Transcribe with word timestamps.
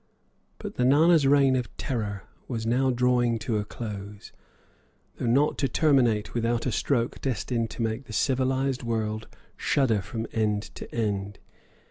But 0.57 0.77
the 0.77 0.83
Nana's 0.83 1.27
reign 1.27 1.55
of 1.55 1.69
terror 1.77 2.23
was 2.47 2.65
now 2.65 2.89
drawing 2.89 3.37
to 3.37 3.57
a 3.59 3.63
close, 3.63 4.31
though 5.17 5.27
not 5.27 5.59
to 5.59 5.67
terminate 5.67 6.33
without 6.33 6.65
a 6.65 6.71
stroke 6.71 7.21
destined 7.21 7.69
to 7.69 7.83
make 7.83 8.05
the 8.05 8.13
civilized 8.13 8.81
world 8.81 9.27
shudder 9.55 10.01
from 10.01 10.25
end 10.33 10.63
to 10.73 10.91
end. 10.91 11.37